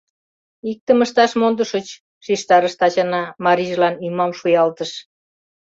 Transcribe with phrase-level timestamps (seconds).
[0.71, 1.87] —Иктым ышташ мондышыч,—
[2.25, 4.91] шижтарыш Тачана, марийжылан ӱмам шуялтыш.